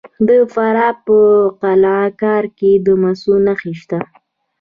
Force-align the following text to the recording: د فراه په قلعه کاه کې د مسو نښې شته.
د 0.27 0.29
فراه 0.53 0.93
په 1.05 1.17
قلعه 1.61 2.07
کاه 2.21 2.45
کې 2.57 2.71
د 2.85 2.87
مسو 3.01 3.33
نښې 3.45 3.73
شته. 3.81 3.99